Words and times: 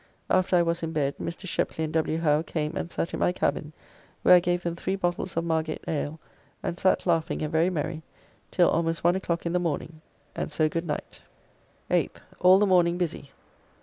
After 0.31 0.55
I 0.55 0.63
was 0.63 0.81
in 0.81 0.93
bed 0.93 1.13
Mr. 1.21 1.45
Sheply 1.47 1.83
and 1.83 1.93
W. 1.93 2.17
Howe 2.17 2.41
came 2.41 2.75
and 2.75 2.89
sat 2.89 3.13
in 3.13 3.19
my 3.19 3.31
cabin, 3.31 3.71
where 4.23 4.33
I 4.33 4.39
gave 4.39 4.63
them 4.63 4.75
three 4.75 4.95
bottles 4.95 5.37
of 5.37 5.43
Margate 5.43 5.83
ale, 5.87 6.19
and 6.63 6.75
sat 6.75 7.05
laughing 7.05 7.43
and 7.43 7.51
very 7.51 7.69
merry, 7.69 8.01
till 8.49 8.67
almost 8.71 9.03
one 9.03 9.15
o'clock 9.15 9.45
in 9.45 9.53
the 9.53 9.59
morning, 9.59 10.01
and 10.35 10.51
so 10.51 10.67
good 10.67 10.87
night. 10.87 11.21
8th. 11.91 12.17
All 12.39 12.57
the 12.57 12.65
morning 12.65 12.97
busy. 12.97 13.29